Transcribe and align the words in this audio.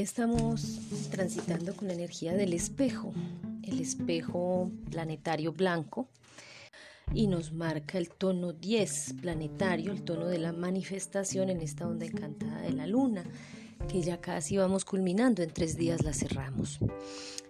Estamos 0.00 0.78
transitando 1.10 1.74
con 1.74 1.88
la 1.88 1.94
energía 1.94 2.32
del 2.32 2.52
espejo, 2.52 3.12
el 3.64 3.80
espejo 3.80 4.70
planetario 4.92 5.52
blanco, 5.52 6.08
y 7.12 7.26
nos 7.26 7.52
marca 7.52 7.98
el 7.98 8.08
tono 8.08 8.52
10 8.52 9.14
planetario, 9.20 9.90
el 9.90 10.02
tono 10.04 10.26
de 10.26 10.38
la 10.38 10.52
manifestación 10.52 11.50
en 11.50 11.60
esta 11.62 11.88
onda 11.88 12.06
encantada 12.06 12.60
de 12.60 12.72
la 12.74 12.86
luna, 12.86 13.24
que 13.88 14.00
ya 14.00 14.20
casi 14.20 14.56
vamos 14.56 14.84
culminando, 14.84 15.42
en 15.42 15.50
tres 15.50 15.76
días 15.76 16.04
la 16.04 16.12
cerramos. 16.12 16.78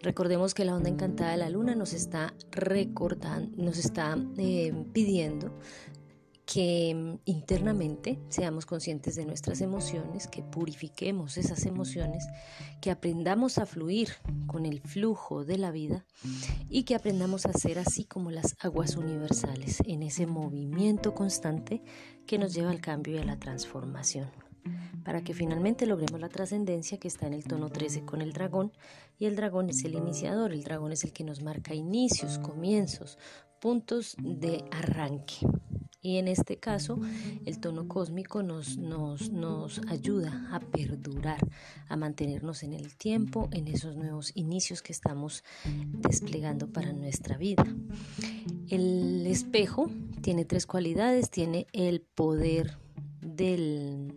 Recordemos 0.00 0.54
que 0.54 0.64
la 0.64 0.74
onda 0.74 0.88
encantada 0.88 1.32
de 1.32 1.36
la 1.36 1.50
luna 1.50 1.74
nos 1.74 1.92
está 1.92 2.32
recordando, 2.50 3.62
nos 3.62 3.76
está 3.76 4.16
eh, 4.38 4.72
pidiendo 4.94 5.52
que 6.50 6.94
mm, 6.94 7.18
internamente 7.26 8.18
seamos 8.30 8.64
conscientes 8.64 9.16
de 9.16 9.26
nuestras 9.26 9.60
emociones, 9.60 10.26
que 10.26 10.42
purifiquemos 10.42 11.36
esas 11.36 11.66
emociones, 11.66 12.26
que 12.80 12.90
aprendamos 12.90 13.58
a 13.58 13.66
fluir 13.66 14.08
con 14.46 14.64
el 14.64 14.80
flujo 14.80 15.44
de 15.44 15.58
la 15.58 15.70
vida 15.70 16.06
y 16.70 16.84
que 16.84 16.94
aprendamos 16.94 17.44
a 17.44 17.52
ser 17.52 17.78
así 17.78 18.04
como 18.04 18.30
las 18.30 18.56
aguas 18.60 18.96
universales 18.96 19.82
en 19.84 20.02
ese 20.02 20.26
movimiento 20.26 21.14
constante 21.14 21.82
que 22.26 22.38
nos 22.38 22.54
lleva 22.54 22.70
al 22.70 22.80
cambio 22.80 23.16
y 23.16 23.18
a 23.18 23.24
la 23.24 23.38
transformación 23.38 24.30
para 25.04 25.22
que 25.22 25.32
finalmente 25.32 25.86
logremos 25.86 26.20
la 26.20 26.28
trascendencia 26.28 26.98
que 26.98 27.08
está 27.08 27.26
en 27.26 27.32
el 27.32 27.44
tono 27.44 27.70
13 27.70 28.04
con 28.04 28.20
el 28.20 28.32
dragón 28.32 28.72
y 29.18 29.26
el 29.26 29.36
dragón 29.36 29.70
es 29.70 29.84
el 29.84 29.94
iniciador, 29.94 30.52
el 30.52 30.64
dragón 30.64 30.92
es 30.92 31.04
el 31.04 31.12
que 31.12 31.24
nos 31.24 31.40
marca 31.40 31.74
inicios, 31.74 32.38
comienzos, 32.38 33.18
puntos 33.60 34.16
de 34.18 34.64
arranque. 34.70 35.46
Y 36.00 36.18
en 36.18 36.28
este 36.28 36.58
caso, 36.58 37.00
el 37.44 37.58
tono 37.58 37.88
cósmico 37.88 38.44
nos, 38.44 38.78
nos, 38.78 39.30
nos, 39.30 39.80
ayuda 39.88 40.48
a 40.52 40.60
perdurar, 40.60 41.40
a 41.88 41.96
mantenernos 41.96 42.62
en 42.62 42.72
el 42.72 42.94
tiempo, 42.96 43.48
en 43.50 43.66
esos 43.66 43.96
nuevos 43.96 44.30
inicios 44.36 44.80
que 44.80 44.92
estamos 44.92 45.42
desplegando 45.86 46.68
para 46.68 46.92
nuestra 46.92 47.36
vida. 47.36 47.66
El 48.68 49.26
espejo 49.26 49.90
tiene 50.22 50.44
tres 50.44 50.66
cualidades, 50.66 51.30
tiene 51.30 51.66
el 51.72 52.00
poder 52.00 52.78
del, 53.20 54.14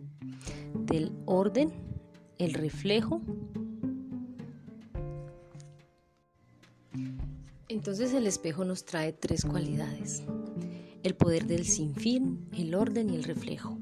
del 0.86 1.10
orden, 1.24 1.72
el 2.38 2.54
reflejo. 2.54 3.20
Entonces 7.68 8.14
el 8.14 8.28
espejo 8.28 8.64
nos 8.64 8.84
trae 8.84 9.12
tres 9.12 9.44
cualidades 9.44 10.22
el 11.02 11.14
poder 11.14 11.46
del 11.46 11.66
sinfín, 11.66 12.48
el 12.56 12.74
orden 12.74 13.10
y 13.10 13.16
el 13.16 13.24
reflejo. 13.24 13.78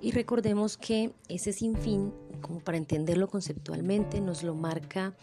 Y 0.00 0.12
recordemos 0.12 0.76
que 0.76 1.12
ese 1.28 1.52
sinfín, 1.52 2.12
como 2.40 2.60
para 2.60 2.78
entenderlo 2.78 3.28
conceptualmente, 3.28 4.20
nos 4.20 4.42
lo 4.42 4.54
marca 4.54 5.14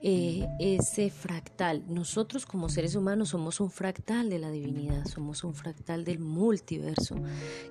eh, 0.00 0.46
ese 0.60 1.10
fractal. 1.10 1.84
Nosotros 1.88 2.46
como 2.46 2.68
seres 2.68 2.94
humanos 2.94 3.30
somos 3.30 3.60
un 3.60 3.70
fractal 3.70 4.30
de 4.30 4.38
la 4.38 4.50
divinidad, 4.50 5.04
somos 5.06 5.42
un 5.42 5.54
fractal 5.54 6.04
del 6.04 6.20
multiverso 6.20 7.16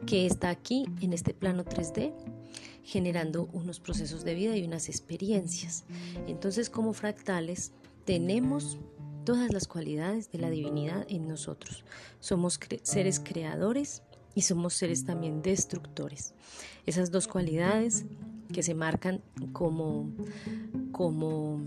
que 0.06 0.26
está 0.26 0.50
aquí 0.50 0.86
en 1.02 1.14
este 1.14 1.34
plano 1.34 1.64
3D 1.64 2.14
generando 2.84 3.50
unos 3.52 3.82
procesos 3.82 4.24
de 4.24 4.34
vida 4.34 4.56
y 4.56 4.64
unas 4.64 4.88
experiencias. 4.88 5.84
Entonces 6.28 6.70
como 6.70 6.94
fractales 6.94 7.72
tenemos 8.06 8.78
todas 9.28 9.52
las 9.52 9.68
cualidades 9.68 10.32
de 10.32 10.40
la 10.40 10.50
divinidad 10.50 11.06
en 11.10 11.28
nosotros. 11.28 11.84
Somos 12.22 12.58
seres 12.84 13.20
creadores 13.20 14.02
y 14.36 14.44
somos 14.44 14.74
seres 14.74 15.04
también 15.04 15.42
destructores. 15.42 16.34
Esas 16.86 17.12
dos 17.12 17.28
cualidades 17.28 18.06
que 18.54 18.64
se 18.64 18.74
marcan 18.74 19.22
como, 19.52 20.10
como 20.94 21.60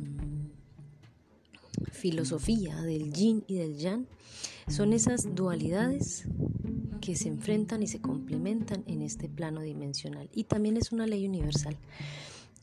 filosofía 1.92 2.80
del 2.80 3.12
yin 3.12 3.44
y 3.46 3.56
del 3.56 3.76
yang 3.76 4.06
son 4.66 4.94
esas 4.94 5.34
dualidades 5.34 6.24
que 7.02 7.14
se 7.14 7.28
enfrentan 7.28 7.82
y 7.82 7.88
se 7.88 8.00
complementan 8.00 8.84
en 8.86 9.02
este 9.02 9.28
plano 9.28 9.60
dimensional. 9.60 10.30
Y 10.32 10.44
también 10.44 10.78
es 10.78 10.92
una 10.92 11.06
ley 11.06 11.28
universal 11.28 11.76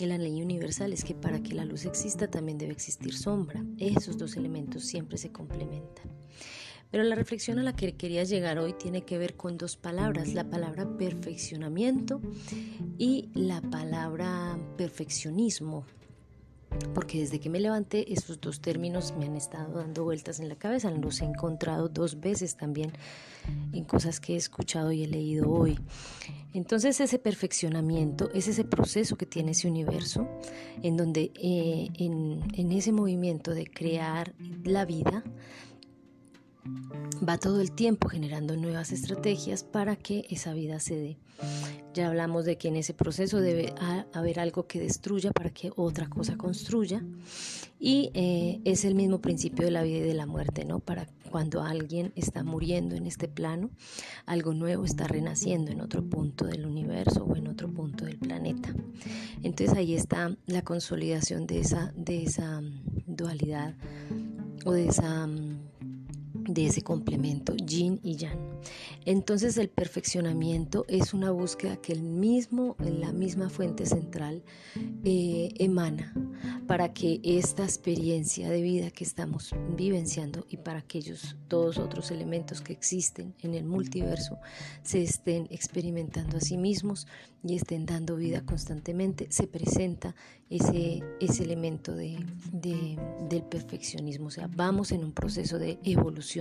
la 0.06 0.18
ley 0.20 0.42
universal 0.42 0.94
es 0.94 1.04
que 1.04 1.16
para 1.16 1.42
que 1.42 1.56
la 1.56 1.66
luz 1.66 1.86
exista 1.86 2.28
también 2.28 2.60
debe 2.60 2.74
existir 2.74 3.16
sombra. 3.16 3.64
Esos 3.80 4.18
dos 4.18 4.36
elementos 4.38 4.84
siempre 4.84 5.18
se 5.18 5.32
complementan. 5.32 6.12
Pero 6.92 7.04
la 7.04 7.16
reflexión 7.16 7.60
a 7.60 7.64
la 7.64 7.76
que 7.76 7.96
quería 7.96 8.24
llegar 8.24 8.60
hoy 8.60 8.74
tiene 8.74 9.02
que 9.02 9.18
ver 9.18 9.36
con 9.36 9.58
dos 9.58 9.76
palabras, 9.76 10.34
la 10.34 10.50
palabra 10.50 10.88
perfeccionamiento 10.98 12.22
y 12.98 13.30
la 13.34 13.62
palabra 13.62 14.58
perfeccionismo 14.78 15.86
porque 16.94 17.20
desde 17.20 17.40
que 17.40 17.50
me 17.50 17.60
levanté 17.60 18.12
esos 18.12 18.40
dos 18.40 18.62
términos 18.62 19.14
me 19.18 19.26
han 19.26 19.36
estado 19.36 19.80
dando 19.80 20.04
vueltas 20.04 20.40
en 20.40 20.50
la 20.50 20.56
cabeza, 20.56 20.92
los 20.92 21.22
he 21.22 21.26
encontrado 21.26 21.90
dos 21.90 22.20
veces 22.20 22.56
también 22.56 22.92
en 23.74 23.84
cosas 23.86 24.20
que 24.20 24.34
he 24.34 24.36
escuchado 24.36 24.92
y 24.92 25.04
he 25.04 25.08
leído 25.08 25.50
hoy. 25.50 25.80
Entonces 26.54 27.00
ese 27.00 27.20
perfeccionamiento 27.20 28.30
es 28.34 28.48
ese 28.48 28.64
proceso 28.64 29.16
que 29.16 29.26
tiene 29.26 29.52
ese 29.52 29.68
universo, 29.68 30.28
en 30.82 30.98
donde 30.98 31.32
eh, 31.36 31.90
en, 31.96 32.42
en 32.54 32.72
ese 32.72 32.92
movimiento 32.92 33.54
de 33.54 33.68
crear 33.68 34.34
la 34.64 34.86
vida, 34.86 35.24
va 37.28 37.38
todo 37.38 37.62
el 37.62 37.72
tiempo 37.72 38.10
generando 38.10 38.56
nuevas 38.56 38.92
estrategias 38.92 39.64
para 39.64 39.96
que 39.96 40.26
esa 40.30 40.54
vida 40.54 40.80
se 40.80 40.96
dé. 40.96 41.18
Ya 41.94 42.08
hablamos 42.08 42.46
de 42.46 42.58
que 42.58 42.68
en 42.68 42.76
ese 42.76 42.94
proceso 42.94 43.40
debe 43.42 43.74
haber 44.14 44.40
algo 44.40 44.68
que 44.68 44.80
destruya 44.80 45.32
para 45.32 45.50
que 45.50 45.72
otra 45.76 46.08
cosa 46.08 46.38
construya. 46.38 47.04
Y 47.80 48.12
eh, 48.14 48.62
es 48.66 48.86
el 48.86 48.96
mismo 48.96 49.20
principio 49.20 49.66
de 49.66 49.72
la 49.72 49.84
vida 49.84 49.98
y 49.98 50.02
de 50.02 50.14
la 50.14 50.26
muerte, 50.26 50.66
¿no? 50.66 50.80
Para 50.80 51.08
cuando 51.32 51.62
alguien 51.62 52.14
está 52.16 52.44
muriendo 52.44 52.96
en 52.96 53.06
este 53.06 53.28
plano, 53.28 53.70
algo 54.26 54.54
nuevo 54.54 54.86
está 54.86 55.08
renaciendo 55.08 55.72
en 55.72 55.82
otro 55.82 56.04
punto 56.04 56.46
del 56.46 56.66
universo 56.66 57.26
o 57.26 57.36
en 57.36 57.48
otro 57.48 57.72
punto 57.72 58.06
del 58.06 58.18
planeta. 58.18 58.74
Entonces 59.44 59.76
ahí 59.76 59.94
está 59.96 60.36
la 60.46 60.64
consolidación 60.64 61.46
de 61.46 61.60
esa, 61.60 61.94
de 61.96 62.24
esa 62.24 62.62
dualidad 63.06 63.76
o 64.66 64.72
de 64.72 64.88
esa 64.88 65.28
de 66.48 66.68
ese 66.68 66.82
complemento 66.82 67.56
yin 67.56 68.00
y 68.04 68.16
yang. 68.16 68.40
Entonces 69.06 69.58
el 69.58 69.70
perfeccionamiento 69.70 70.86
es 70.88 71.14
una 71.14 71.32
búsqueda 71.32 71.78
que 71.78 71.94
el 71.94 72.02
mismo, 72.02 72.76
la 72.80 73.12
misma 73.12 73.50
fuente 73.50 73.86
central 73.86 74.44
eh, 75.04 75.50
emana 75.60 76.14
para 76.68 76.94
que 76.94 77.20
esta 77.24 77.64
experiencia 77.64 78.50
de 78.50 78.62
vida 78.62 78.92
que 78.92 79.04
estamos 79.04 79.56
vivenciando 79.76 80.46
y 80.50 80.58
para 80.58 80.80
aquellos 80.80 81.38
todos 81.48 81.78
otros 81.78 82.12
elementos 82.12 82.62
que 82.62 82.74
existen 82.74 83.34
en 83.42 83.54
el 83.54 83.66
multiverso 83.66 84.38
se 84.84 85.02
estén 85.02 85.48
experimentando 85.50 86.38
a 86.38 86.42
sí 86.42 86.58
mismos 86.58 87.08
y 87.44 87.56
estén 87.56 87.86
dando 87.86 88.16
vida 88.16 88.42
constantemente, 88.46 89.28
se 89.30 89.48
presenta 89.48 90.16
ese, 90.50 91.04
ese 91.20 91.44
elemento 91.44 91.96
de, 91.96 92.18
del 93.30 93.44
perfeccionismo. 93.44 94.28
O 94.28 94.32
sea, 94.32 94.50
vamos 94.54 94.92
en 94.92 95.04
un 95.04 95.14
proceso 95.14 95.60
de 95.60 95.80
evolución 95.84 96.37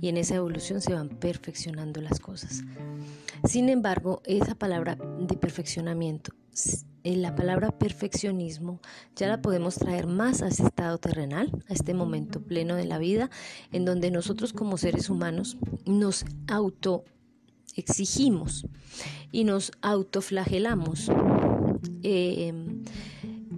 y 0.00 0.08
en 0.08 0.16
esa 0.16 0.36
evolución 0.36 0.80
se 0.80 0.94
van 0.94 1.08
perfeccionando 1.08 2.00
las 2.00 2.20
cosas. 2.20 2.62
Sin 3.44 3.68
embargo, 3.68 4.22
esa 4.24 4.54
palabra 4.54 4.96
de 4.96 5.36
perfeccionamiento, 5.36 6.32
en 7.04 7.22
la 7.22 7.34
palabra 7.34 7.70
perfeccionismo, 7.78 8.80
ya 9.16 9.28
la 9.28 9.42
podemos 9.42 9.76
traer 9.76 10.06
más 10.06 10.42
a 10.42 10.48
ese 10.48 10.64
estado 10.64 10.98
terrenal, 10.98 11.50
a 11.68 11.72
este 11.72 11.94
momento 11.94 12.42
pleno 12.42 12.76
de 12.76 12.84
la 12.84 12.98
vida, 12.98 13.30
en 13.72 13.84
donde 13.84 14.10
nosotros 14.10 14.52
como 14.52 14.76
seres 14.76 15.10
humanos 15.10 15.56
nos 15.86 16.24
auto 16.46 17.04
exigimos 17.74 18.66
y 19.32 19.44
nos 19.44 19.72
autoflagelamos. 19.80 21.10
Eh, 22.04 22.52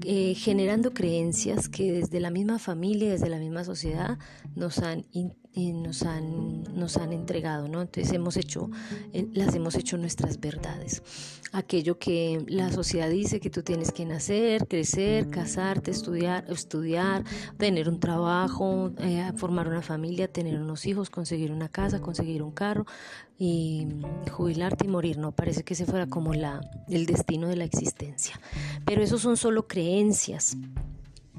eh, 0.07 0.35
generando 0.35 0.93
creencias 0.93 1.71
que 1.71 1.91
desde 1.91 2.21
la 2.21 2.31
misma 2.31 2.59
familia, 2.59 3.11
desde 3.11 3.31
la 3.31 3.39
misma 3.39 3.65
sociedad 3.65 4.19
nos 4.55 4.79
han, 4.81 5.07
nos 5.57 6.03
han, 6.03 6.65
nos 6.75 6.97
han 6.97 7.13
entregado, 7.13 7.69
¿no? 7.69 7.81
Entonces 7.83 8.13
hemos 8.13 8.37
hecho, 8.37 8.71
eh, 9.13 9.29
las 9.35 9.55
hemos 9.55 9.77
hecho 9.77 9.97
nuestras 9.97 10.41
verdades. 10.41 11.03
Aquello 11.53 11.99
que 11.99 12.45
la 12.49 12.73
sociedad 12.73 13.09
dice 13.09 13.39
que 13.39 13.51
tú 13.51 13.63
tienes 13.63 13.93
que 13.93 14.05
nacer, 14.05 14.67
crecer, 14.67 15.31
casarte, 15.31 15.93
estudiar, 15.93 16.45
estudiar, 16.49 17.25
tener 17.57 17.89
un 17.89 18.01
trabajo, 18.01 18.91
eh, 18.99 19.31
formar 19.37 19.69
una 19.69 19.83
familia, 19.83 20.27
tener 20.27 20.61
unos 20.61 20.87
hijos, 20.87 21.09
conseguir 21.09 21.53
una 21.53 21.69
casa, 21.69 22.01
conseguir 22.01 22.43
un 22.43 22.51
carro 22.51 22.87
y 23.39 23.87
jubilarte 24.33 24.87
y 24.87 24.89
morir, 24.89 25.19
¿no? 25.19 25.33
Parece 25.33 25.63
que 25.63 25.75
ese 25.75 25.87
fuera 25.87 26.09
como 26.09 26.35
la, 26.35 26.61
el 26.89 27.07
destino 27.07 27.47
de 27.47 27.57
la 27.57 27.65
existencia. 27.65 28.41
Pero 28.85 29.03
eso 29.03 29.19
son 29.19 29.37
solo 29.37 29.69
creencias 29.69 30.57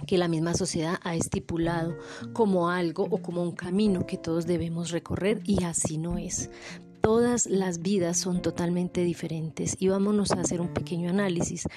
que 0.07 0.17
la 0.17 0.27
misma 0.27 0.53
sociedad 0.53 0.99
ha 1.03 1.15
estipulado 1.15 1.97
como 2.33 2.69
algo 2.69 3.07
o 3.09 3.21
como 3.21 3.41
un 3.41 3.53
camino 3.53 4.05
que 4.05 4.17
todos 4.17 4.45
debemos 4.45 4.91
recorrer 4.91 5.41
y 5.45 5.63
así 5.63 5.97
no 5.97 6.17
es. 6.17 6.49
todas 7.01 7.45
las 7.45 7.83
vidas 7.83 8.17
son 8.17 8.41
totalmente 8.41 9.03
diferentes 9.03 9.77
y 9.79 9.89
vámonos 9.89 10.31
a 10.31 10.41
hacer 10.41 10.59
un 10.59 10.69
pequeño 10.69 11.11
análisis. 11.11 11.67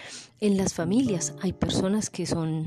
En 0.41 0.57
las 0.57 0.73
familias 0.73 1.35
hay 1.43 1.53
personas 1.53 2.09
que 2.09 2.25
son 2.25 2.67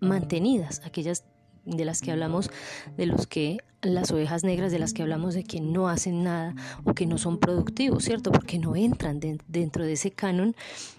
mantenidas, 0.00 0.80
aquellas 0.86 1.24
de 1.66 1.84
las 1.84 2.00
que 2.00 2.10
hablamos, 2.10 2.50
de 2.96 3.04
los 3.04 3.26
que 3.26 3.58
las 3.82 4.10
ovejas 4.12 4.44
negras 4.44 4.72
de 4.72 4.78
las 4.78 4.94
que 4.94 5.02
hablamos 5.02 5.34
de 5.34 5.44
que 5.44 5.60
no 5.60 5.88
hacen 5.88 6.24
nada 6.24 6.54
o 6.84 6.94
que 6.94 7.04
no 7.04 7.18
son 7.18 7.38
productivos, 7.38 8.04
¿cierto? 8.04 8.32
Porque 8.32 8.58
no 8.58 8.76
entran 8.76 9.20
dentro 9.20 9.84
de 9.84 9.92
ese 9.92 10.10
canon 10.10 10.56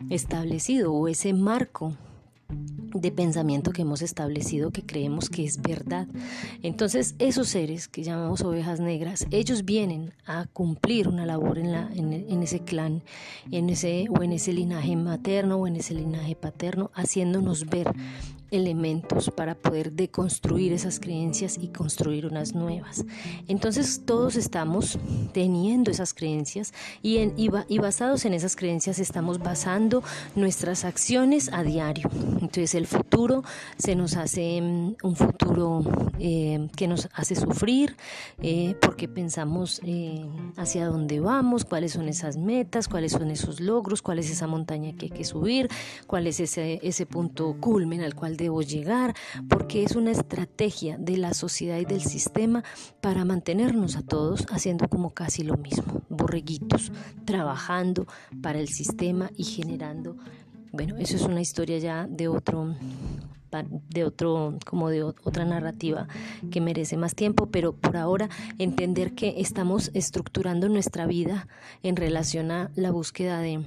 establecido 0.09 0.93
o 0.93 1.07
ese 1.07 1.33
marco 1.33 1.95
de 2.93 3.11
pensamiento 3.11 3.71
que 3.71 3.83
hemos 3.83 4.01
establecido 4.01 4.71
que 4.71 4.85
creemos 4.85 5.29
que 5.29 5.45
es 5.45 5.61
verdad. 5.61 6.07
Entonces 6.61 7.15
esos 7.19 7.47
seres 7.47 7.87
que 7.87 8.03
llamamos 8.03 8.41
ovejas 8.41 8.79
negras, 8.79 9.25
ellos 9.31 9.65
vienen 9.65 10.13
a 10.25 10.45
cumplir 10.47 11.07
una 11.07 11.25
labor 11.25 11.57
en, 11.57 11.71
la, 11.71 11.89
en, 11.93 12.43
ese 12.43 12.59
clan 12.59 13.03
en 13.51 13.69
ese, 13.69 14.07
o 14.09 14.23
en 14.23 14.33
ese 14.33 14.53
linaje 14.53 14.95
materno 14.95 15.57
o 15.57 15.67
en 15.67 15.77
ese 15.77 15.93
linaje 15.93 16.35
paterno, 16.35 16.91
haciéndonos 16.93 17.67
ver 17.67 17.91
elementos 18.51 19.31
para 19.31 19.55
poder 19.55 19.93
deconstruir 19.93 20.73
esas 20.73 20.99
creencias 20.99 21.57
y 21.57 21.69
construir 21.69 22.25
unas 22.25 22.53
nuevas. 22.53 23.05
Entonces 23.47 24.03
todos 24.05 24.35
estamos 24.35 24.99
teniendo 25.33 25.89
esas 25.89 26.13
creencias 26.13 26.73
y, 27.01 27.17
en, 27.17 27.33
y, 27.37 27.77
basados 27.79 28.25
en 28.25 28.33
esas 28.33 28.55
creencias 28.55 28.99
estamos 28.99 29.39
basando 29.39 30.03
nuestras 30.35 30.85
acciones 30.85 31.49
a 31.53 31.63
diario. 31.63 32.09
Entonces 32.33 32.75
el 32.75 32.87
futuro 32.87 33.43
se 33.77 33.95
nos 33.95 34.17
hace 34.17 34.61
mm, 34.61 34.95
un 35.03 35.15
futuro 35.15 35.83
eh, 36.19 36.67
que 36.75 36.87
nos 36.87 37.09
hace 37.13 37.35
sufrir 37.35 37.95
eh, 38.41 38.75
porque 38.81 39.07
pensamos 39.07 39.81
eh, 39.83 40.25
hacia 40.57 40.85
dónde 40.85 41.19
vamos, 41.19 41.65
cuáles 41.65 41.93
son 41.93 42.09
esas 42.09 42.37
metas, 42.37 42.87
cuáles 42.87 43.13
son 43.13 43.31
esos 43.31 43.59
logros, 43.59 44.01
cuál 44.01 44.19
es 44.19 44.29
esa 44.29 44.47
montaña 44.47 44.93
que 44.97 45.05
hay 45.05 45.11
que 45.11 45.23
subir, 45.23 45.69
cuál 46.07 46.27
es 46.27 46.39
ese, 46.39 46.79
ese 46.83 47.05
punto 47.05 47.55
culmen 47.59 48.01
al 48.01 48.15
cual 48.15 48.37
debo 48.41 48.61
llegar, 48.61 49.15
porque 49.47 49.83
es 49.83 49.95
una 49.95 50.11
estrategia 50.11 50.97
de 50.97 51.17
la 51.17 51.33
sociedad 51.33 51.77
y 51.77 51.85
del 51.85 52.01
sistema 52.01 52.63
para 52.99 53.23
mantenernos 53.25 53.95
a 53.95 54.01
todos 54.01 54.45
haciendo 54.51 54.87
como 54.89 55.11
casi 55.13 55.43
lo 55.43 55.57
mismo, 55.57 56.01
borreguitos, 56.09 56.91
trabajando 57.25 58.07
para 58.41 58.59
el 58.59 58.67
sistema 58.67 59.29
y 59.37 59.43
generando, 59.43 60.17
bueno, 60.71 60.97
eso 60.97 61.15
es 61.15 61.23
una 61.23 61.41
historia 61.41 61.77
ya 61.77 62.07
de 62.07 62.27
otro 62.27 62.75
de 63.89 64.05
otro 64.05 64.57
como 64.65 64.89
de 64.89 65.03
otra 65.03 65.43
narrativa 65.43 66.07
que 66.51 66.61
merece 66.61 66.95
más 66.95 67.15
tiempo, 67.15 67.47
pero 67.47 67.73
por 67.73 67.97
ahora 67.97 68.29
entender 68.59 69.13
que 69.13 69.41
estamos 69.41 69.91
estructurando 69.93 70.69
nuestra 70.69 71.05
vida 71.05 71.49
en 71.83 71.97
relación 71.97 72.49
a 72.51 72.71
la 72.75 72.91
búsqueda 72.91 73.39
de 73.39 73.65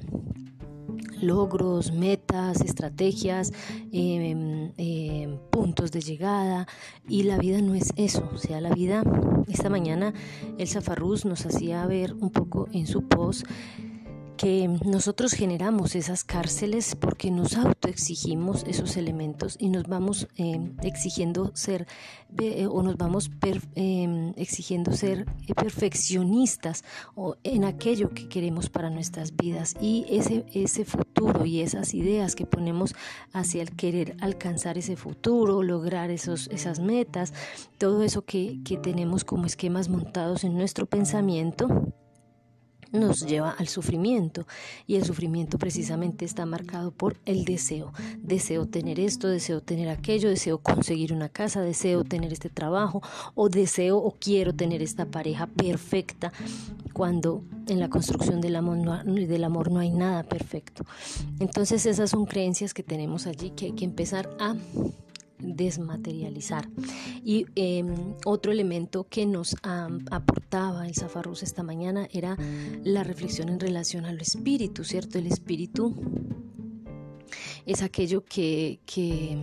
logros, 1.24 1.92
metas, 1.92 2.60
estrategias, 2.60 3.52
em, 3.92 4.72
em, 4.76 5.38
puntos 5.50 5.90
de 5.90 6.00
llegada. 6.00 6.66
Y 7.08 7.24
la 7.24 7.38
vida 7.38 7.60
no 7.60 7.74
es 7.74 7.92
eso, 7.96 8.28
o 8.32 8.38
sea, 8.38 8.60
la 8.60 8.74
vida, 8.74 9.02
esta 9.48 9.68
mañana 9.68 10.14
el 10.58 10.68
Zafarrús 10.68 11.24
nos 11.24 11.46
hacía 11.46 11.86
ver 11.86 12.14
un 12.14 12.30
poco 12.30 12.68
en 12.72 12.86
su 12.86 13.02
post 13.08 13.46
que 14.36 14.68
nosotros 14.84 15.32
generamos 15.32 15.94
esas 15.94 16.24
cárceles 16.24 16.96
porque 16.96 17.30
nos 17.30 17.56
autoexigimos 17.56 18.64
esos 18.66 18.96
elementos 18.96 19.56
y 19.58 19.68
nos 19.68 19.84
vamos 19.84 20.28
eh, 20.36 20.72
exigiendo 20.82 21.52
ser 21.54 21.86
eh, 22.38 22.66
o 22.66 22.82
nos 22.82 22.96
vamos 22.96 23.30
em, 23.74 24.32
exigiendo 24.36 24.92
ser 24.92 25.26
perfeccionistas 25.54 26.84
o 27.14 27.36
en 27.44 27.64
aquello 27.64 28.10
que 28.10 28.28
queremos 28.28 28.68
para 28.70 28.90
nuestras 28.90 29.36
vidas. 29.36 29.74
Y 29.80 30.04
ese, 30.08 30.44
ese 30.52 30.84
futuro 30.84 31.44
y 31.44 31.60
esas 31.60 31.94
ideas 31.94 32.34
que 32.34 32.46
ponemos 32.46 32.94
hacia 33.32 33.62
el 33.62 33.76
querer 33.76 34.16
alcanzar 34.20 34.78
ese 34.78 34.96
futuro, 34.96 35.62
lograr 35.62 36.10
esos, 36.10 36.48
esas 36.48 36.80
metas, 36.80 37.32
todo 37.78 38.02
eso 38.02 38.24
que, 38.24 38.58
que 38.64 38.76
tenemos 38.76 39.24
como 39.24 39.46
esquemas 39.46 39.88
montados 39.88 40.44
en 40.44 40.54
nuestro 40.54 40.86
pensamiento 40.86 41.94
nos 42.94 43.26
lleva 43.26 43.50
al 43.50 43.68
sufrimiento 43.68 44.46
y 44.86 44.96
el 44.96 45.04
sufrimiento 45.04 45.58
precisamente 45.58 46.24
está 46.24 46.46
marcado 46.46 46.92
por 46.92 47.16
el 47.26 47.44
deseo. 47.44 47.92
Deseo 48.18 48.66
tener 48.66 49.00
esto, 49.00 49.28
deseo 49.28 49.60
tener 49.60 49.88
aquello, 49.88 50.30
deseo 50.30 50.58
conseguir 50.58 51.12
una 51.12 51.28
casa, 51.28 51.60
deseo 51.60 52.04
tener 52.04 52.32
este 52.32 52.48
trabajo 52.48 53.02
o 53.34 53.48
deseo 53.48 53.98
o 53.98 54.12
quiero 54.18 54.54
tener 54.54 54.82
esta 54.82 55.06
pareja 55.06 55.46
perfecta 55.46 56.32
cuando 56.92 57.42
en 57.66 57.80
la 57.80 57.90
construcción 57.90 58.40
del 58.40 58.56
amor 58.56 58.76
no, 58.78 59.02
del 59.04 59.44
amor 59.44 59.70
no 59.70 59.80
hay 59.80 59.90
nada 59.90 60.22
perfecto. 60.22 60.84
Entonces 61.40 61.84
esas 61.86 62.10
son 62.10 62.24
creencias 62.24 62.72
que 62.72 62.82
tenemos 62.82 63.26
allí 63.26 63.50
que 63.50 63.66
hay 63.66 63.72
que 63.72 63.84
empezar 63.84 64.30
a 64.38 64.54
desmaterializar. 65.44 66.68
Y 67.24 67.46
em, 67.54 68.14
otro 68.24 68.52
elemento 68.52 69.06
que 69.08 69.26
nos 69.26 69.56
aportaba 69.62 70.86
el 70.86 70.94
Zafarrus 70.94 71.42
esta 71.42 71.62
mañana 71.62 72.08
era 72.12 72.36
la 72.82 73.04
reflexión 73.04 73.48
en 73.48 73.60
relación 73.60 74.04
al 74.06 74.20
espíritu, 74.20 74.84
¿cierto? 74.84 75.18
El 75.18 75.26
espíritu 75.26 75.94
es 77.66 77.82
aquello 77.82 78.24
que, 78.24 78.80
que, 78.86 79.38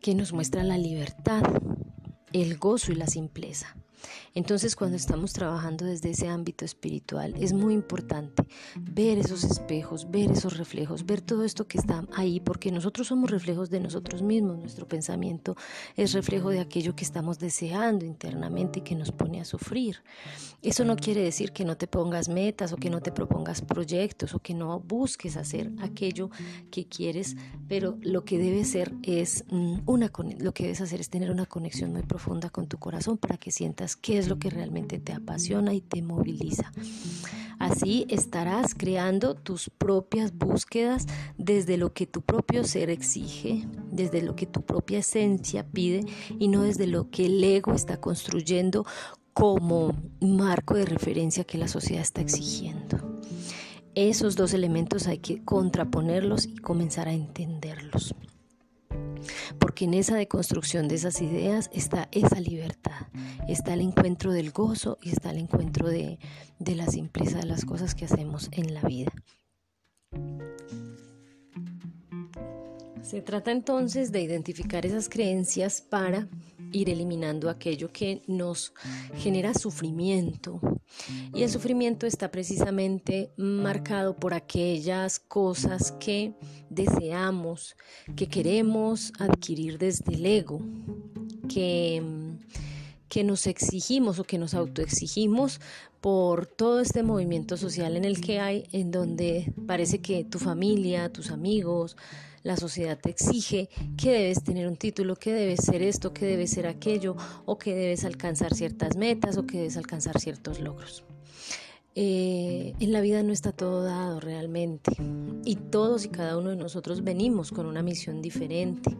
que 0.00 0.14
nos 0.14 0.32
muestra 0.32 0.62
la 0.64 0.78
libertad, 0.78 1.42
el 2.32 2.58
gozo 2.58 2.92
y 2.92 2.96
la 2.96 3.06
simpleza. 3.06 3.76
Entonces 4.34 4.76
cuando 4.76 4.96
estamos 4.96 5.32
trabajando 5.32 5.84
desde 5.84 6.10
ese 6.10 6.28
ámbito 6.28 6.64
espiritual 6.64 7.34
es 7.38 7.52
muy 7.52 7.74
importante 7.74 8.44
ver 8.76 9.18
esos 9.18 9.44
espejos, 9.44 10.10
ver 10.10 10.30
esos 10.30 10.56
reflejos, 10.56 11.06
ver 11.06 11.20
todo 11.20 11.44
esto 11.44 11.66
que 11.66 11.78
está 11.78 12.06
ahí, 12.14 12.40
porque 12.40 12.70
nosotros 12.72 13.08
somos 13.08 13.30
reflejos 13.30 13.70
de 13.70 13.80
nosotros 13.80 14.22
mismos, 14.22 14.58
nuestro 14.58 14.86
pensamiento 14.88 15.56
es 15.96 16.12
reflejo 16.12 16.50
de 16.50 16.60
aquello 16.60 16.96
que 16.96 17.04
estamos 17.04 17.38
deseando 17.38 18.04
internamente 18.04 18.80
y 18.80 18.82
que 18.82 18.94
nos 18.94 19.12
pone 19.12 19.40
a 19.40 19.44
sufrir. 19.44 20.02
Eso 20.62 20.84
no 20.84 20.96
quiere 20.96 21.22
decir 21.22 21.52
que 21.52 21.64
no 21.64 21.76
te 21.76 21.86
pongas 21.86 22.28
metas 22.28 22.72
o 22.72 22.76
que 22.76 22.90
no 22.90 23.00
te 23.00 23.12
propongas 23.12 23.60
proyectos 23.60 24.34
o 24.34 24.38
que 24.38 24.54
no 24.54 24.80
busques 24.80 25.36
hacer 25.36 25.70
aquello 25.80 26.30
que 26.70 26.86
quieres, 26.86 27.36
pero 27.68 27.98
lo 28.00 28.24
que 28.24 28.38
debe 28.38 28.64
ser 28.64 28.94
es 29.02 29.44
mm, 29.50 29.80
una 29.86 30.10
lo 30.38 30.54
que 30.54 30.64
debes 30.64 30.80
hacer 30.80 31.00
es 31.00 31.10
tener 31.10 31.30
una 31.30 31.46
conexión 31.46 31.92
muy 31.92 32.02
profunda 32.02 32.50
con 32.50 32.66
tu 32.66 32.78
corazón 32.78 33.18
para 33.18 33.36
que 33.36 33.50
sientas 33.50 33.93
qué 33.96 34.18
es 34.18 34.28
lo 34.28 34.38
que 34.38 34.50
realmente 34.50 34.98
te 34.98 35.12
apasiona 35.12 35.74
y 35.74 35.80
te 35.80 36.02
moviliza. 36.02 36.72
Así 37.58 38.06
estarás 38.08 38.74
creando 38.74 39.34
tus 39.34 39.70
propias 39.70 40.36
búsquedas 40.36 41.06
desde 41.38 41.76
lo 41.76 41.92
que 41.92 42.06
tu 42.06 42.20
propio 42.20 42.64
ser 42.64 42.90
exige, 42.90 43.66
desde 43.90 44.22
lo 44.22 44.36
que 44.36 44.46
tu 44.46 44.62
propia 44.62 44.98
esencia 44.98 45.64
pide 45.64 46.04
y 46.38 46.48
no 46.48 46.62
desde 46.62 46.86
lo 46.86 47.10
que 47.10 47.26
el 47.26 47.42
ego 47.42 47.72
está 47.72 48.00
construyendo 48.00 48.84
como 49.32 49.94
marco 50.20 50.74
de 50.74 50.84
referencia 50.84 51.44
que 51.44 51.58
la 51.58 51.68
sociedad 51.68 52.02
está 52.02 52.20
exigiendo. 52.20 53.20
Esos 53.94 54.36
dos 54.36 54.54
elementos 54.54 55.06
hay 55.06 55.18
que 55.18 55.44
contraponerlos 55.44 56.46
y 56.46 56.56
comenzar 56.56 57.08
a 57.08 57.12
entenderlos 57.12 58.14
porque 59.58 59.84
en 59.84 59.94
esa 59.94 60.16
deconstrucción 60.16 60.88
de 60.88 60.96
esas 60.96 61.20
ideas 61.20 61.70
está 61.72 62.08
esa 62.12 62.40
libertad, 62.40 63.06
está 63.48 63.74
el 63.74 63.80
encuentro 63.80 64.32
del 64.32 64.50
gozo 64.50 64.98
y 65.02 65.10
está 65.10 65.30
el 65.30 65.38
encuentro 65.38 65.88
de, 65.88 66.18
la 66.58 66.86
simpleza 66.86 67.38
de 67.38 67.46
las 67.46 67.64
cosas 67.64 67.94
que 67.94 68.04
hacemos 68.04 68.48
en 68.52 68.74
la 68.74 68.82
vida. 68.82 69.12
Se 73.02 73.20
trata 73.20 73.52
entonces 73.52 74.12
de 74.12 74.22
identificar 74.22 74.86
esas 74.86 75.08
creencias 75.08 75.82
para 75.82 76.28
ir 76.72 76.88
eliminando 76.90 77.50
aquello 77.50 77.92
que 77.92 78.22
nos 78.26 78.72
genera 79.16 79.54
sufrimiento. 79.54 80.60
Y 81.34 81.42
el 81.42 81.50
sufrimiento 81.50 82.06
está 82.06 82.30
precisamente 82.30 83.32
marcado 83.36 84.16
por 84.16 84.34
aquellas 84.34 85.18
cosas 85.18 85.92
que 85.92 86.34
deseamos, 86.70 87.76
que 88.16 88.28
queremos 88.28 89.12
adquirir 89.18 89.78
desde 89.78 90.14
el 90.14 90.26
ego, 90.26 90.60
que, 91.48 92.02
que 93.08 93.24
nos 93.24 93.46
exigimos 93.46 94.18
o 94.18 94.24
que 94.24 94.38
nos 94.38 94.54
autoexigimos 94.54 95.60
por 96.00 96.46
todo 96.46 96.80
este 96.80 97.02
movimiento 97.02 97.56
social 97.56 97.96
en 97.96 98.04
el 98.04 98.20
que 98.20 98.40
hay, 98.40 98.64
en 98.72 98.90
donde 98.90 99.52
parece 99.66 100.00
que 100.00 100.24
tu 100.24 100.38
familia, 100.38 101.12
tus 101.12 101.30
amigos, 101.30 101.96
la 102.42 102.58
sociedad 102.58 102.98
te 102.98 103.10
exige 103.10 103.70
que 103.96 104.12
debes 104.12 104.44
tener 104.44 104.68
un 104.68 104.76
título, 104.76 105.16
que 105.16 105.32
debes 105.32 105.60
ser 105.64 105.82
esto, 105.82 106.12
que 106.12 106.26
debes 106.26 106.50
ser 106.50 106.66
aquello, 106.66 107.16
o 107.46 107.56
que 107.56 107.74
debes 107.74 108.04
alcanzar 108.04 108.54
ciertas 108.54 108.96
metas 108.96 109.38
o 109.38 109.46
que 109.46 109.58
debes 109.58 109.78
alcanzar 109.78 110.20
ciertos 110.20 110.60
logros. 110.60 111.04
Eh, 111.96 112.74
en 112.80 112.92
la 112.92 113.00
vida 113.00 113.22
no 113.22 113.32
está 113.32 113.52
todo 113.52 113.84
dado 113.84 114.18
realmente 114.18 114.96
y 115.44 115.54
todos 115.54 116.04
y 116.04 116.08
cada 116.08 116.36
uno 116.36 116.50
de 116.50 116.56
nosotros 116.56 117.04
venimos 117.04 117.52
con 117.52 117.66
una 117.66 117.84
misión 117.84 118.20
diferente 118.20 118.96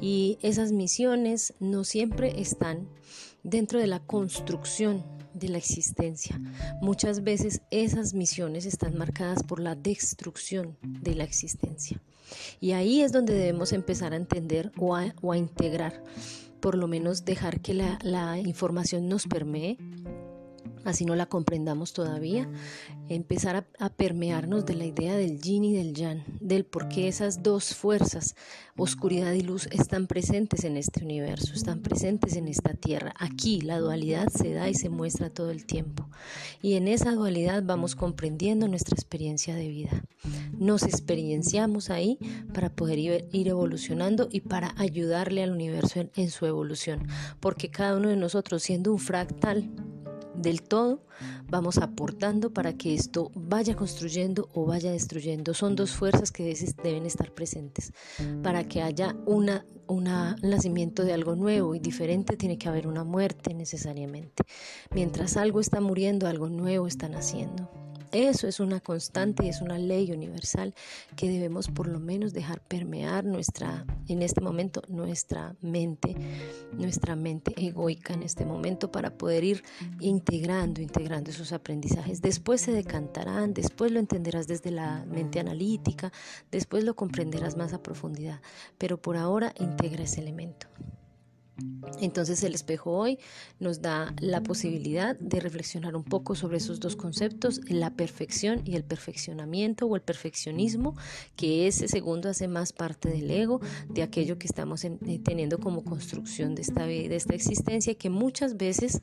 y 0.00 0.36
esas 0.42 0.72
misiones 0.72 1.54
no 1.60 1.84
siempre 1.84 2.40
están 2.40 2.88
dentro 3.44 3.78
de 3.78 3.86
la 3.86 4.00
construcción 4.00 5.04
de 5.34 5.48
la 5.48 5.58
existencia. 5.58 6.40
Muchas 6.80 7.22
veces 7.22 7.60
esas 7.70 8.14
misiones 8.14 8.66
están 8.66 8.96
marcadas 8.96 9.42
por 9.42 9.60
la 9.60 9.74
destrucción 9.74 10.76
de 10.82 11.14
la 11.14 11.24
existencia. 11.24 12.00
Y 12.60 12.72
ahí 12.72 13.02
es 13.02 13.12
donde 13.12 13.34
debemos 13.34 13.72
empezar 13.72 14.12
a 14.12 14.16
entender 14.16 14.72
o 14.78 14.96
a, 14.96 15.36
integrar, 15.36 16.02
por 16.60 16.76
lo 16.76 16.88
menos 16.88 17.24
dejar 17.24 17.60
que 17.60 17.74
la, 17.74 17.98
la 18.02 18.38
información 18.38 19.08
nos 19.08 19.26
permee 19.26 19.76
así 20.84 21.04
no 21.04 21.16
la 21.16 21.26
comprendamos 21.26 21.92
todavía, 21.92 22.48
empezar 23.08 23.66
a, 23.78 23.88
permearnos 23.90 24.66
de 24.66 24.74
la 24.74 24.86
idea 24.86 25.16
del 25.16 25.40
yin 25.40 25.64
y 25.64 25.74
del 25.74 25.94
yang, 25.94 26.22
del 26.40 26.64
por 26.64 26.88
qué 26.88 27.08
esas 27.08 27.42
dos 27.42 27.74
fuerzas, 27.74 28.34
oscuridad 28.76 29.32
y 29.32 29.40
luz, 29.40 29.68
están 29.70 30.06
presentes 30.06 30.64
en 30.64 30.76
este 30.76 31.04
universo, 31.04 31.54
están 31.54 31.80
presentes 31.80 32.36
en 32.36 32.48
esta 32.48 32.74
tierra. 32.74 33.14
Aquí 33.18 33.60
la 33.60 33.78
dualidad 33.78 34.28
se 34.28 34.52
da 34.52 34.68
y 34.68 34.74
se 34.74 34.88
muestra 34.88 35.30
todo 35.30 35.50
el 35.50 35.66
tiempo. 35.66 36.08
Y 36.60 36.74
en 36.74 36.88
esa 36.88 37.12
dualidad 37.12 37.62
vamos 37.64 37.94
comprendiendo 37.94 38.68
nuestra 38.68 38.94
experiencia 38.94 39.54
de 39.54 39.68
vida. 39.68 40.04
Nos 40.58 40.82
experienciamos 40.82 41.90
ahí 41.90 42.18
para 42.52 42.70
poder 42.70 42.98
ir, 42.98 43.48
evolucionando 43.48 44.28
y 44.30 44.40
para 44.40 44.74
ayudarle 44.76 45.42
al 45.42 45.52
universo 45.52 46.04
en 46.14 46.30
su 46.30 46.46
evolución, 46.46 47.06
porque 47.40 47.70
cada 47.70 47.96
uno 47.96 48.08
de 48.08 48.16
nosotros 48.16 48.62
siendo 48.62 48.92
un 48.92 48.98
fractal, 48.98 49.70
del 50.36 50.62
todo, 50.62 51.04
vamos 51.48 51.78
aportando 51.78 52.52
para 52.52 52.74
que 52.74 52.94
esto 52.94 53.30
vaya 53.34 53.74
construyendo 53.74 54.48
o 54.52 54.66
vaya 54.66 54.92
destruyendo. 54.92 55.54
Son 55.54 55.76
dos 55.76 55.92
fuerzas 55.92 56.30
que 56.30 56.54
deben 56.82 57.06
estar 57.06 57.32
presentes. 57.32 57.92
Para 58.42 58.64
que 58.64 58.82
haya 58.82 59.16
una, 59.26 59.64
un 59.86 60.04
nacimiento 60.04 61.04
de 61.04 61.12
algo 61.12 61.36
nuevo 61.36 61.74
y 61.74 61.78
diferente, 61.78 62.36
tiene 62.36 62.58
que 62.58 62.68
haber 62.68 62.86
una 62.86 63.04
muerte 63.04 63.54
necesariamente. 63.54 64.42
Mientras 64.92 65.36
algo 65.36 65.60
está 65.60 65.80
muriendo, 65.80 66.26
algo 66.26 66.48
nuevo 66.48 66.86
está 66.86 67.08
naciendo. 67.08 67.83
Eso 68.14 68.46
es 68.46 68.60
una 68.60 68.78
constante 68.78 69.44
y 69.44 69.48
es 69.48 69.60
una 69.60 69.76
ley 69.76 70.12
universal 70.12 70.72
que 71.16 71.28
debemos 71.28 71.66
por 71.66 71.88
lo 71.88 71.98
menos 71.98 72.32
dejar 72.32 72.60
permear 72.60 73.24
nuestra, 73.24 73.84
en 74.06 74.22
este 74.22 74.40
momento, 74.40 74.82
nuestra 74.86 75.56
mente, 75.60 76.14
nuestra 76.74 77.16
mente 77.16 77.52
egoica 77.56 78.14
en 78.14 78.22
este 78.22 78.44
momento 78.44 78.92
para 78.92 79.18
poder 79.18 79.42
ir 79.42 79.64
integrando, 79.98 80.80
integrando 80.80 81.32
esos 81.32 81.52
aprendizajes. 81.52 82.22
Después 82.22 82.60
se 82.60 82.70
decantarán, 82.70 83.52
después 83.52 83.90
lo 83.90 83.98
entenderás 83.98 84.46
desde 84.46 84.70
la 84.70 85.04
mente 85.06 85.40
analítica, 85.40 86.12
después 86.52 86.84
lo 86.84 86.94
comprenderás 86.94 87.56
más 87.56 87.72
a 87.72 87.82
profundidad, 87.82 88.40
pero 88.78 88.96
por 89.02 89.16
ahora 89.16 89.52
integra 89.58 90.04
ese 90.04 90.20
elemento. 90.20 90.68
Entonces 92.00 92.42
el 92.42 92.54
espejo 92.54 92.90
hoy 92.90 93.18
nos 93.60 93.80
da 93.80 94.14
la 94.18 94.42
posibilidad 94.42 95.16
de 95.18 95.38
reflexionar 95.38 95.94
un 95.94 96.02
poco 96.02 96.34
sobre 96.34 96.56
esos 96.56 96.80
dos 96.80 96.96
conceptos, 96.96 97.60
la 97.68 97.90
perfección 97.90 98.62
y 98.64 98.74
el 98.74 98.84
perfeccionamiento 98.84 99.86
o 99.86 99.94
el 99.94 100.02
perfeccionismo, 100.02 100.96
que 101.36 101.68
ese 101.68 101.86
segundo 101.86 102.28
hace 102.28 102.48
más 102.48 102.72
parte 102.72 103.08
del 103.08 103.30
ego, 103.30 103.60
de 103.88 104.02
aquello 104.02 104.38
que 104.38 104.46
estamos 104.46 104.84
eh, 104.84 104.98
teniendo 105.22 105.58
como 105.58 105.84
construcción 105.84 106.54
de 106.54 106.62
esta, 106.62 106.86
de 106.86 107.14
esta 107.14 107.34
existencia, 107.34 107.94
que 107.94 108.10
muchas 108.10 108.56
veces 108.56 109.00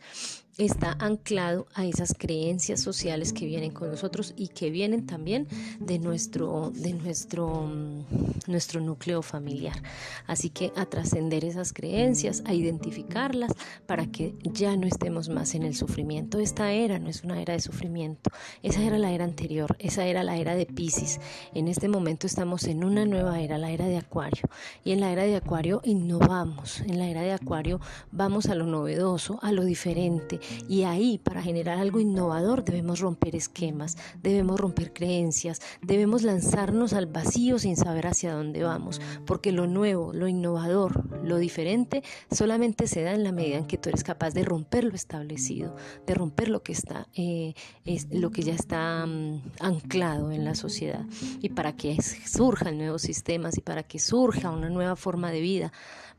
está 0.58 0.98
anclado 1.00 1.68
a 1.74 1.86
esas 1.86 2.14
creencias 2.18 2.82
sociales 2.82 3.34
que 3.34 3.46
vienen 3.46 3.72
con 3.72 3.90
nosotros 3.90 4.34
y 4.36 4.50
que 4.50 4.70
vienen 4.70 5.06
también 5.06 5.48
de 5.80 5.98
nuestro, 6.00 6.72
de 6.76 6.94
nuestro, 6.94 7.68
mm, 7.68 8.04
nuestro 8.48 8.82
núcleo 8.82 9.22
familiar. 9.22 9.82
Así 10.28 10.50
que 10.50 10.72
a 10.76 10.86
trascender 10.86 11.46
esas 11.46 11.74
creencias, 11.74 12.44
a 12.46 12.54
identificarlas 12.54 13.54
para 13.86 14.08
que 14.08 14.36
ya 14.44 14.76
no 14.76 14.88
estemos 14.88 15.30
más 15.30 15.56
en 15.56 15.64
el 15.64 15.76
sufrimiento. 15.76 16.40
Esta 16.40 16.72
era 16.72 17.00
no 17.00 17.10
es 17.10 17.24
una 17.24 17.42
era 17.42 17.54
de 17.54 17.62
sufrimiento, 17.62 18.30
esa 18.62 18.84
era 18.84 18.98
la 18.98 19.12
era 19.12 19.24
anterior, 19.24 19.76
esa 19.80 20.06
era 20.06 20.24
la 20.24 20.38
era 20.38 20.56
de 20.56 20.66
Pisces. 20.66 21.20
En 21.54 21.68
este 21.68 21.88
momento 21.88 22.28
estamos 22.28 22.66
en 22.66 22.84
una 22.84 23.06
nueva 23.06 23.40
era, 23.40 23.58
la 23.58 23.72
era 23.72 23.86
de 23.86 23.98
Acuario. 23.98 24.44
Y 24.84 24.92
en 24.92 25.00
la 25.00 25.12
era 25.12 25.24
de 25.24 25.36
Acuario 25.36 25.82
innovamos, 25.86 26.82
en 26.82 27.00
la 27.00 27.08
era 27.08 27.22
de 27.22 27.32
Acuario 27.32 27.80
vamos 28.12 28.48
a 28.48 28.56
lo 28.56 28.66
novedoso, 28.66 29.40
a 29.42 29.52
lo 29.52 29.64
diferente 29.64 30.41
y 30.68 30.84
ahí, 30.84 31.18
para 31.18 31.42
generar 31.42 31.78
algo 31.78 32.00
innovador, 32.00 32.64
debemos 32.64 33.00
romper 33.00 33.36
esquemas, 33.36 33.98
debemos 34.22 34.60
romper 34.60 34.94
creencias, 34.94 35.62
debemos 35.82 36.24
lanzarnos 36.24 36.94
al 36.94 37.08
vacío 37.08 37.60
sin 37.60 37.76
saber 37.76 38.08
hacia 38.08 38.34
dónde 38.34 38.64
vamos, 38.64 39.02
porque 39.26 39.52
lo 39.52 39.68
nuevo, 39.68 40.14
lo 40.14 40.28
innovador, 40.28 41.24
lo 41.24 41.38
diferente, 41.38 42.04
solamente 42.30 42.88
se 42.88 43.04
da 43.04 43.14
en 43.14 43.24
la 43.24 43.32
medida 43.32 43.58
en 43.58 43.66
que 43.66 43.78
tú 43.78 43.90
eres 43.90 44.04
capaz 44.04 44.34
de 44.34 44.44
romper 44.44 44.84
lo 44.84 44.96
establecido, 44.96 45.76
de 46.06 46.14
romper 46.14 46.50
lo 46.50 46.64
que 46.64 46.72
está, 46.72 47.08
eh, 47.16 47.54
es, 47.86 48.08
lo 48.12 48.32
que 48.32 48.44
ya 48.44 48.54
está 48.54 49.06
mm, 49.06 49.42
anclado 49.60 50.32
en 50.32 50.46
la 50.46 50.56
sociedad. 50.56 51.06
Y 51.42 51.50
para 51.50 51.76
que 51.76 51.98
surjan 52.02 52.78
nuevos 52.78 53.02
sistemas 53.02 53.58
y 53.58 53.62
para 53.62 53.84
que 53.84 54.00
surja 54.00 54.50
una 54.50 54.70
nueva 54.70 54.96
forma 54.96 55.32
de 55.32 55.42
vida, 55.42 55.72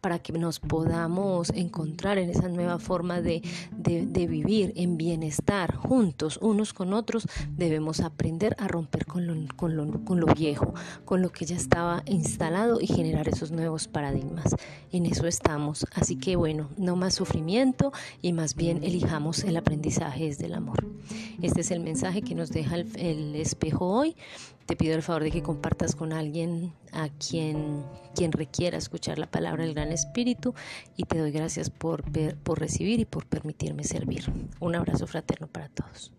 para 0.02 0.19
que 0.19 0.33
nos 0.33 0.59
podamos 0.59 1.50
encontrar 1.50 2.19
en 2.19 2.29
esa 2.29 2.49
nueva 2.49 2.81
forma 2.81 3.21
de, 3.21 3.41
vivir 4.12 4.73
en 4.76 4.97
bienestar 4.97 5.75
juntos, 5.75 6.38
unos 6.40 6.73
con 6.73 6.92
otros, 6.92 7.26
debemos 7.50 8.00
aprender 8.00 8.57
a 8.59 8.69
romper 8.69 9.07
con 9.07 9.26
lo, 9.26 9.35
con, 9.57 9.76
lo, 9.76 10.04
con 10.04 10.21
lo 10.21 10.26
viejo, 10.26 10.75
con 11.04 11.23
lo 11.23 11.31
que 11.31 11.45
ya 11.45 11.57
estaba 11.57 12.02
instalado 12.07 12.81
y 12.81 12.87
generar 12.87 13.28
esos 13.28 13.50
nuevos 13.50 13.88
paradigmas. 13.88 14.54
En 14.90 15.07
eso 15.07 15.26
estamos. 15.26 15.87
Así 15.95 16.16
que 16.16 16.37
bueno, 16.37 16.69
no 16.76 16.97
más 16.97 17.14
sufrimiento 17.14 17.92
y 18.21 18.33
más 18.33 18.54
bien 18.54 18.85
elijamos 18.85 19.45
el 19.45 19.57
aprendizaje 19.57 20.26
desde 20.26 20.47
el 20.47 20.54
amor. 20.54 20.91
Este 21.42 21.61
es 21.61 21.71
el 21.71 21.80
mensaje 21.80 22.23
que 22.23 22.35
nos 22.35 22.50
deja 22.50 22.76
el, 22.76 23.35
espejo 23.37 23.87
hoy. 23.87 24.16
Te 24.66 24.76
pido 24.76 24.94
el 24.94 25.02
favor 25.02 25.25
de 25.25 25.30
que 25.30 25.42
compartas 25.42 25.97
con 25.97 26.12
alguien 26.12 26.73
a 26.92 27.09
quien, 27.09 27.85
quien 28.14 28.32
requiera 28.32 28.78
escuchar 28.78 29.18
la 29.18 29.30
palabra 29.30 29.64
del 29.64 29.75
Gran 29.75 29.92
Espíritu 29.92 30.54
y 30.97 31.04
te 31.04 31.18
doy 31.18 31.32
gracias 31.32 31.71
por, 31.71 32.04
por 32.42 32.61
recibir 32.61 33.00
y 33.00 33.04
por 33.04 33.26
permitirme 33.26 33.85
servir. 33.85 34.25
Un 34.61 34.75
abrazo 34.75 35.06
fraterno 35.06 35.49
para 35.49 35.68
todos. 35.68 36.12